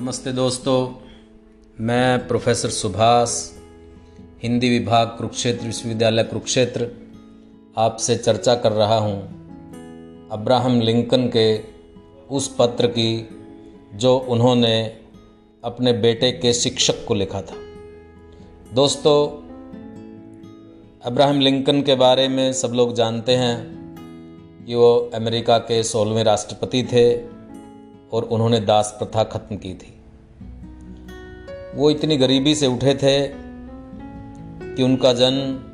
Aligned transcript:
नमस्ते 0.00 0.32
दोस्तों, 0.32 0.94
मैं 1.80 2.28
प्रोफेसर 2.28 2.68
सुभाष, 2.68 3.52
हिंदी 4.42 4.78
विभाग 4.78 5.06
कुरुक्षेत्र 5.06 5.66
विश्वविद्यालय 5.66 6.22
कुरुक्षेत्र, 6.22 6.88
आपसे 7.78 8.16
चर्चा 8.16 8.54
कर 8.54 8.72
रहा 8.72 8.98
हूँ 8.98 9.22
अब्राहम 10.32 10.80
लिंकन 10.80 11.28
के 11.36 11.60
उस 12.30 12.56
पत्र 12.58 12.86
की, 12.86 13.28
जो 13.94 14.18
उन्होंने 14.18 14.96
अपने 15.64 15.92
बेटे 15.92 16.32
के 16.32 16.52
शिक्षक 16.52 17.04
को 17.08 17.14
लिखा 17.14 17.42
था। 17.42 17.56
दोस्तों, 18.74 19.28
अब्राहम 21.04 21.40
लिंकन 21.40 21.82
के 21.82 21.94
बारे 21.94 22.28
में 22.28 22.52
सब 22.52 22.68
लोग 22.68 22.94
जानते 22.94 23.32
हैं 23.32 23.56
कि 24.66 24.74
वो 24.74 25.10
अमेरिका 25.14 25.58
के 25.58 25.82
सोलहवें 25.82 26.24
राष्ट्रपति 26.24 26.82
थे। 26.82 27.37
और 28.12 28.24
उन्होंने 28.24 28.60
दास 28.60 28.96
प्रथा 28.98 29.24
खत्म 29.24 29.56
की 29.56 29.74
थी। 29.74 29.94
वो 31.74 31.90
इतनी 31.90 32.16
गरीबी 32.16 32.54
से 32.54 32.66
उठे 32.66 32.94
थे 32.94 33.28
कि 34.76 34.82
उनका 34.82 35.12
जन्म 35.12 35.64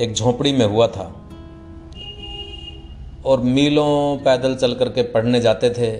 एक 0.00 0.12
झोंपड़ी 0.12 0.52
में 0.52 0.66
हुआ 0.66 0.86
था 0.86 1.30
और 3.26 3.40
मीलों 3.40 4.18
पैदल 4.18 4.54
चल 4.54 4.74
करके 4.74 5.02
पढ़ने 5.02 5.40
जाते 5.40 5.70
थे, 5.70 5.90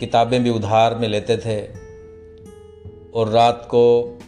किताबें 0.00 0.42
भी 0.44 0.50
उधार 0.50 0.94
में 0.94 1.08
लेते 1.08 1.36
थे 1.36 1.60
और 3.12 3.28
रात 3.28 3.64
को 3.66 4.18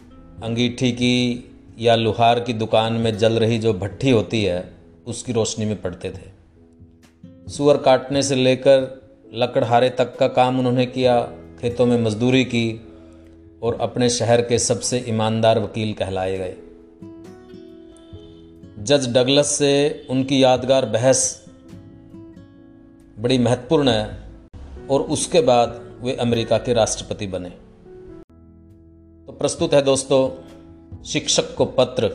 अंगीठी 0.43 0.91
की 0.91 1.45
या 1.79 1.95
लुहार 1.95 2.39
की 2.39 2.53
दुकान 2.53 2.93
में 2.93 3.17
जल 3.17 3.33
रही 3.33 3.59
जो 3.59 3.73
भट्टी 3.73 4.09
होती 4.09 4.43
है, 4.43 4.73
उसकी 5.07 5.33
रोशनी 5.33 5.65
में 5.65 5.81
पढ़ते 5.81 6.09
थे। 6.09 7.51
सुअर 7.51 7.77
काटने 7.77 8.23
से 8.23 8.35
लेकर 8.35 8.98
लकड़हारे 9.33 9.89
तक 9.89 10.17
का 10.17 10.27
काम 10.27 10.59
उन्होंने 10.59 10.85
किया, 10.85 11.21
खेतों 11.61 11.85
में 11.85 11.97
मजदूरी 11.97 12.45
की 12.45 12.87
और 13.63 13.77
अपने 13.81 14.09
शहर 14.09 14.41
के 14.41 14.59
सबसे 14.59 15.05
ईमानदार 15.07 15.59
वकील 15.59 15.93
कहलाए 15.93 16.37
गए। 16.37 16.55
जज 18.83 19.13
डगलस 19.13 19.47
से 19.47 20.07
उनकी 20.09 20.43
यादगार 20.43 20.85
बहस 20.85 21.45
बड़ी 23.19 23.37
महत्वपूर्ण 23.37 23.89
है 23.89 24.19
और 24.89 25.01
उसके 25.01 25.41
बाद 25.41 25.97
वे 26.01 26.13
अमेरिका 26.13 26.57
के 26.57 26.73
राष्ट्रपति 26.73 27.27
बने। 27.27 27.49
तो 29.25 29.33
प्रस्तुत 29.33 29.73
है 29.73 29.81
दोस्तों, 29.81 31.03
शिक्षक 31.03 31.55
को 31.55 31.65
पत्र। 31.65 32.11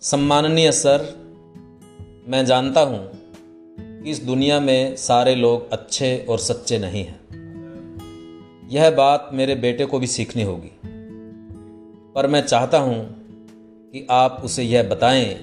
सम्माननीय 0.00 0.72
सर, 0.72 1.14
मैं 2.28 2.46
जानता 2.46 2.80
हूँ 2.80 3.15
इस 4.06 4.22
दुनिया 4.22 4.60
में 4.60 4.96
सारे 4.96 5.34
लोग 5.34 5.72
अच्छे 5.72 6.26
और 6.28 6.38
सच्चे 6.38 6.78
नहीं 6.78 7.04
हैं। 7.04 7.20
यह 8.70 8.90
बात 8.90 9.30
मेरे 9.32 9.54
बेटे 9.54 9.84
को 9.84 9.98
भी 9.98 10.06
सीखनी 10.06 10.42
होगी। 10.42 10.70
पर 12.14 12.26
मैं 12.26 12.40
चाहता 12.40 12.78
हूँ 12.78 13.16
कि 13.92 14.06
आप 14.10 14.42
उसे 14.44 14.62
यह 14.62 14.82
बताएँ 14.82 15.34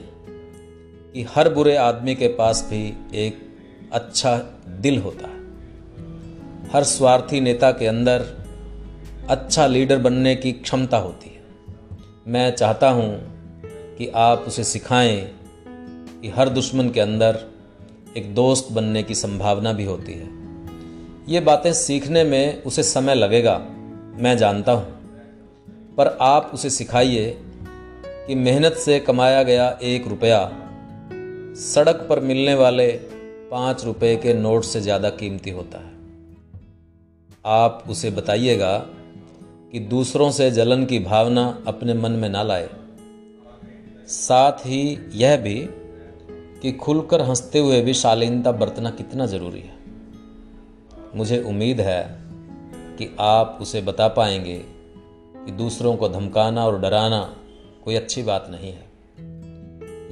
कि 1.14 1.24
हर 1.24 1.54
बुरे 1.54 1.76
आदमी 1.76 2.16
के 2.16 2.28
पास 2.28 2.68
भी 2.70 2.98
एक 3.14 3.58
अच्छा 3.94 4.38
दिल 4.68 5.02
होता 5.02 5.28
है। 5.28 5.38
हर 6.70 6.84
स्वार्थी 6.84 7.42
नेता 7.42 7.72
के 7.72 7.88
अंदर 7.88 8.26
अच्छा 9.30 9.68
लीडर 9.68 9.98
बनने 9.98 10.36
की 10.36 10.52
क्षमता 10.52 10.98
होती 10.98 11.30
है। 11.30 11.42
मैं 12.28 12.56
चाहता 12.56 12.90
हूँ 12.90 13.22
कि 13.98 14.08
आप 14.08 14.40
उसे 14.48 14.64
सिखाएँ 14.64 15.36
कि 16.22 16.30
हर 16.30 16.50
दुश्मन 16.50 16.90
के 16.90 17.00
अंदर 17.00 17.54
एक 18.18 18.34
दोस्त 18.36 18.72
बनने 18.72 19.04
की 19.04 19.16
संभावना 19.16 19.74
भी 19.74 19.84
होती 19.84 20.14
है। 20.14 20.30
ये 21.30 21.40
बातें 21.40 21.74
सीखने 21.74 22.24
में 22.24 22.64
उसे 22.64 22.84
समय 22.84 23.16
लगेगा, 23.16 23.58
मैं 24.16 24.38
जानता 24.38 24.72
हूँ। 24.72 25.96
पर 25.98 26.08
आप 26.22 26.52
उसे 26.54 26.70
सिखाइए 26.70 27.38
कि 28.28 28.36
मेहनत 28.36 28.74
से 28.74 29.00
कमाया 29.00 29.44
गया 29.44 29.80
एक 29.82 30.08
रुपया 30.08 30.46
सड़क 31.56 32.06
पर 32.10 32.20
मिलने 32.20 32.54
वाले 32.54 32.92
पाँच 33.52 33.86
रुपये 33.86 34.16
के 34.16 34.34
नोट 34.34 34.64
से 34.64 34.82
ज़्यादा 34.82 35.10
कीमती 35.10 35.50
होता 35.50 35.78
है। 35.78 35.92
आप 37.46 37.84
उसे 37.90 38.10
बताइएगा 38.12 38.78
कि 39.72 39.80
दूसरों 39.80 40.32
से 40.32 40.52
जलन 40.52 40.86
की 40.86 41.00
भावना 41.00 41.64
अपने 41.68 41.94
मन 41.94 42.12
में 42.12 42.30
ना 42.30 42.44
लाए। 42.44 42.70
साथ 44.08 44.66
ही 44.66 45.00
यह 45.14 45.38
भी 45.38 45.70
कि 46.64 46.72
खुलकर 46.72 47.22
हँसते 47.22 47.60
हुए 47.60 47.82
भी 47.82 47.94
शालीनता 47.94 48.52
बरतना 48.52 48.90
कितना 48.90 49.26
ज़रूरी 49.26 49.60
है। 49.60 49.76
मुझे 51.16 51.44
उम्मीद 51.44 51.82
है 51.82 52.22
कि 52.98 53.16
आप 53.20 53.58
उसे 53.62 53.82
बता 53.82 54.08
पाएँगे 54.08 54.60
कि 55.46 55.52
दूसरों 55.52 55.96
को 55.96 56.10
धमकाना 56.10 56.66
और 56.66 56.80
डराना 56.80 57.36
कोई 57.84 57.96
अच्छी 57.96 58.24
बात 58.24 58.48
नहीं 58.50 58.72
है। 58.72 58.90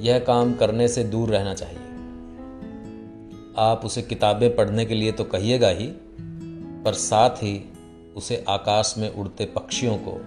यह 0.06 0.18
काम 0.18 0.54
करने 0.54 0.88
से 0.88 1.04
दूर 1.04 1.28
रहना 1.28 1.54
चाहिए। 1.54 1.78
आप 3.58 3.82
उसे 3.84 4.02
किताबें 4.02 4.56
पढ़ने 4.56 4.84
के 4.84 4.94
लिए 4.94 5.12
तो 5.12 5.24
कहिएगा 5.24 5.68
ही, 5.68 5.86
पर 6.84 6.92
साथ 6.92 7.30
ही 7.30 7.72
उसे 8.16 8.44
आकाश 8.48 8.94
में 8.98 9.14
उड़ते 9.14 9.46
पक्षियों 9.46 9.96
को, 9.96 10.20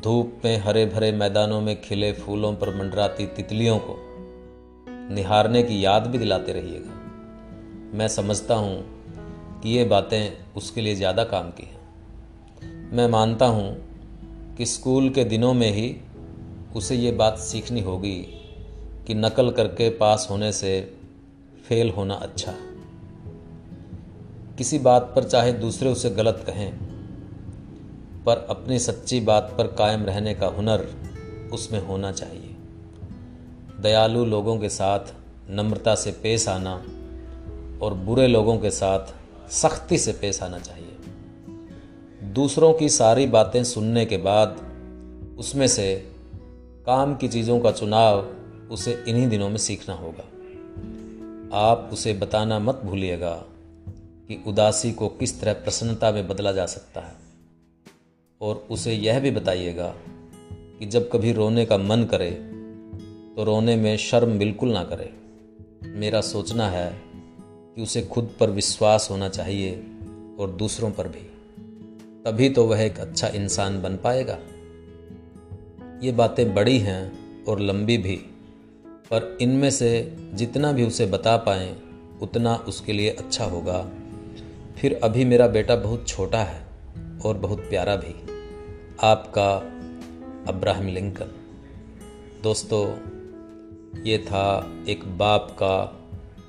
धूप 0.00 0.40
में 0.44 0.58
हरे 0.58 0.86
भरे 0.86 1.12
मैदानों 1.12 1.60
में 1.60 1.80
खिले 1.80 2.12
फूलों 2.12 2.54
पर 2.54 2.78
मंडराती 2.78 3.26
तितलियों 3.26 3.78
को 3.78 4.04
निहारने 5.10 5.62
की 5.62 5.84
याद 5.84 6.06
भी 6.06 6.18
दिलाते 6.18 6.52
रहिएगा। 6.52 7.96
मैं 7.98 8.08
समझता 8.08 8.54
हूँ 8.54 9.60
कि 9.62 9.70
ये 9.70 9.84
बातें 9.84 10.54
उसके 10.56 10.80
लिए 10.80 10.94
ज़्यादा 10.94 11.24
काम 11.24 11.50
की 11.50 11.62
हैं। 11.62 12.90
मैं 12.92 13.06
मानता 13.08 13.46
हूँ 13.46 13.70
कि 14.56 14.66
स्कूल 14.66 15.08
के 15.10 15.24
दिनों 15.24 15.52
में 15.54 15.70
ही 15.72 15.96
उसे 16.76 16.96
ये 16.96 17.12
बात 17.12 17.38
सीखनी 17.38 17.80
होगी 17.80 18.16
कि 19.06 19.14
नकल 19.14 19.50
करके 19.50 19.88
पास 19.90 20.26
होने 20.30 20.52
से 20.52 20.80
फेल 21.68 21.90
होना 21.90 22.14
अच्छा 22.14 22.54
किसी 24.58 24.78
बात 24.78 25.12
पर 25.16 25.24
चाहे 25.24 25.52
दूसरे 25.52 25.88
उसे 25.88 26.10
गलत 26.10 26.44
कहें, 26.46 26.72
पर 28.24 28.46
अपनी 28.50 28.78
सच्ची 28.78 29.20
बात 29.20 29.54
पर 29.58 29.66
कायम 29.72 30.04
रहने 30.04 30.34
का 30.34 30.46
हुनर 30.46 30.86
उसमें 31.52 31.80
होना 31.80 32.12
चाहिए। 32.12 32.47
दयालु 33.80 34.24
लोगों 34.24 34.58
के 34.58 34.68
साथ 34.68 35.00
नम्रता 35.50 35.94
से 35.94 36.12
पेश 36.12 36.48
आना 36.48 36.84
और 37.82 37.94
बुरे 37.94 38.26
लोगों 38.26 38.58
के 38.58 38.70
साथ 38.70 39.06
सख्ती 39.50 39.98
से 39.98 40.12
पेश 40.12 40.42
आना 40.42 40.58
चाहिए। 40.58 40.96
दूसरों 42.22 42.74
की 42.74 42.88
सारी 42.88 43.26
बातें 43.26 43.64
सुनने 43.64 44.06
के 44.06 44.16
बाद 44.16 44.56
उसमें 45.38 45.66
से 45.66 46.12
काम 46.86 47.16
की 47.16 47.28
चीज़ों 47.28 47.60
का 47.60 47.70
चुनाव 47.72 48.18
उसे 48.70 49.04
इन्हीं 49.08 49.28
दिनों 49.28 49.48
में 49.48 49.56
सीखना 49.56 49.94
होगा। 49.94 50.24
आप 51.56 51.90
उसे 51.92 52.12
बताना 52.12 52.58
मत 52.58 52.80
भूलिएगा 52.84 53.44
कि 54.28 54.44
उदासी 54.46 54.92
को 54.92 55.08
किस 55.08 55.40
तरह 55.40 55.52
प्रसन्नता 55.52 56.10
में 56.10 56.28
बदला 56.28 56.52
जा 56.52 56.66
सकता 56.66 57.00
है। 57.00 57.14
और 58.40 58.66
उसे 58.70 58.92
यह 58.92 59.20
भी 59.20 59.30
बताइएगा 59.30 59.94
कि 60.52 60.86
जब 60.86 61.10
कभी 61.10 61.32
रोने 61.32 61.66
का 61.66 61.78
मन 61.78 62.04
करे 62.04 62.57
तो 63.38 63.44
रोने 63.44 63.76
में 63.76 63.96
शर्म 63.96 64.38
बिल्कुल 64.38 64.72
ना 64.72 64.84
करे। 64.84 65.12
मेरा 65.84 66.20
सोचना 66.20 66.68
है 66.68 67.02
कि 67.46 67.82
उसे 67.82 68.02
खुद 68.02 68.30
पर 68.40 68.50
विश्वास 68.50 69.08
होना 69.10 69.28
चाहिए 69.28 69.86
और 70.40 70.50
दूसरों 70.50 70.90
पर 70.90 71.08
भी। 71.08 71.20
तभी 72.24 72.48
तो 72.50 72.64
वह 72.64 72.80
एक 72.80 72.98
अच्छा 72.98 73.28
इंसान 73.28 73.82
बन 73.82 73.96
पाएगा। 73.96 74.38
ये 76.02 76.12
बातें 76.12 76.54
बड़ी 76.54 76.78
हैं 76.78 77.18
और 77.44 77.60
लंबी 77.60 77.98
भी, 77.98 78.16
पर 78.86 79.38
इनमें 79.40 79.70
से 79.70 80.16
जितना 80.34 80.72
भी 80.72 80.86
उसे 80.86 81.06
बता 81.06 81.36
पाएँ, 81.36 81.82
उतना 82.22 82.54
उसके 82.54 82.92
लिए 82.92 83.10
अच्छा 83.10 83.44
होगा। 83.44 83.90
फिर 84.78 85.00
अभी 85.02 85.24
मेरा 85.24 85.46
बेटा 85.46 85.76
बहुत 85.76 86.08
छोटा 86.08 86.42
है 86.42 86.66
और 87.24 87.38
बहुत 87.38 87.58
प्यारा 87.58 87.96
भी। 87.96 88.14
आपका 89.02 89.56
अब्राहम 90.52 90.86
लिंकन। 90.86 91.30
दोस्तों 92.42 93.17
ये 93.96 94.18
था 94.18 94.74
एक 94.88 95.18
बाप 95.18 95.50
का 95.50 96.04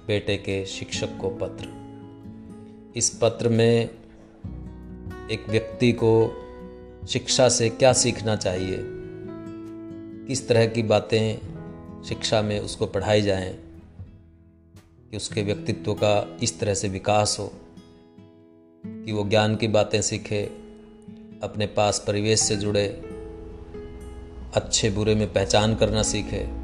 बेटे 0.08 0.38
के 0.38 0.66
शिक्षक 0.66 1.18
को 1.18 1.30
पत्र। 1.30 1.80
इस 2.96 3.20
पत्र 3.22 3.50
में 3.50 3.90
एक 5.32 5.50
व्यक्ति 5.50 5.92
को 5.92 6.34
शिक्षा 7.10 7.50
से 7.50 7.70
क्या 7.70 7.94
सीखना 7.94 8.36
चाहिए? 8.36 8.78
किस 10.28 10.48
तरह 10.48 10.68
की 10.68 10.84
बातें 10.84 11.38
शिक्षा 12.04 12.42
में 12.42 12.60
उसको 12.60 12.86
पढ़ाई 12.86 13.22
जाएँ? 13.22 13.60
कि 15.12 15.18
उसके 15.18 15.42
व्यक्तित्व 15.42 15.94
का 15.94 16.38
इस 16.44 16.60
तरह 16.60 16.74
से 16.74 16.88
विकास 16.88 17.38
हो? 17.40 17.54
कि 18.86 19.12
वो 19.12 19.30
ज्ञान 19.30 19.56
की 19.56 19.68
बातें 19.68 20.02
सीखे, 20.02 20.46
अपने 21.44 21.68
पास 21.68 22.04
परिवेश 22.08 22.40
से 22.40 22.56
जुड़े, 22.56 22.88
अच्छे 24.56 24.90
बुरे 24.90 25.16
में 25.16 25.34
पहचान 25.34 25.76
करना 25.76 26.04
सीखे? 26.04 26.59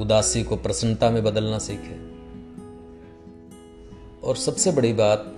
उदासी 0.00 0.42
को 0.42 0.56
प्रसन्नता 0.56 1.10
में 1.10 1.24
बदलना 1.24 1.58
सीखे। 1.58 2.10
और 4.26 4.36
सबसे 4.36 4.72
बड़ी 4.72 4.92
बात 4.92 5.34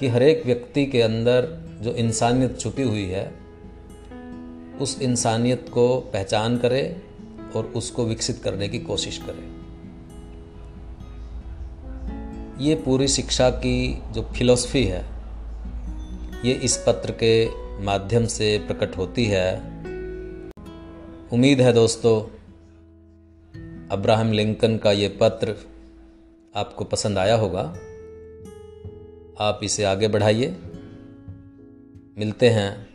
कि 0.00 0.08
हर 0.08 0.22
एक 0.22 0.46
व्यक्ति 0.46 0.86
के 0.86 1.02
अंदर 1.02 1.68
जो 1.80 1.92
इंसानियत 1.92 2.60
छुपी 2.60 2.82
हुई 2.82 3.04
है, 3.04 3.34
उस 4.80 5.02
इंसानियत 5.02 5.70
को 5.74 5.98
पहचान 6.00 6.58
करे 6.58 7.02
और 7.56 7.66
उसको 7.66 8.04
विकसित 8.04 8.40
करने 8.44 8.68
की 8.68 8.78
कोशिश 8.78 9.18
करे। 9.18 9.58
ये 12.64 12.74
पूरी 12.74 13.08
शिक्षा 13.08 13.50
की 13.50 14.02
जो 14.12 14.22
फिलॉसफी 14.22 14.84
है, 14.84 15.04
ये 16.44 16.52
इस 16.52 16.84
पत्र 16.86 17.10
के 17.12 17.48
माध्यम 17.84 18.26
से 18.26 18.58
प्रकट 18.58 18.96
होती 18.96 19.24
है। 19.24 19.78
उम्मीद 21.32 21.60
है 21.60 21.72
दोस्तों 21.72 22.37
अब्राहम 23.90 24.32
लिंकन 24.32 24.78
का 24.78 24.92
ये 24.92 25.08
पत्र 25.08 25.56
आपको 26.56 26.84
पसंद 26.84 27.18
आया 27.18 27.34
होगा। 27.34 27.60
आप 29.40 29.60
इसे 29.62 29.84
आगे 29.84 30.08
बढ़ाइए। 30.08 30.56
मिलते 32.18 32.48
हैं 32.48 32.88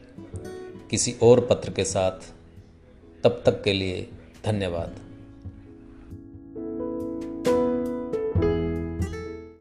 किसी 0.89 1.15
और 1.23 1.41
पत्र 1.45 1.71
के 1.71 1.83
साथ। 1.83 2.33
तब 3.23 3.43
तक 3.45 3.63
के 3.63 3.73
लिए 3.73 4.09
धन्यवाद। 4.45 5.12